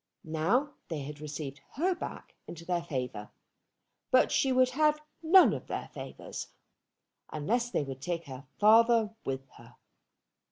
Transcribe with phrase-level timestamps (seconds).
[0.23, 3.29] Now they had received her back into their favour.
[4.09, 6.47] But she would have none of their favours,
[7.29, 9.75] unless they would take her father with her.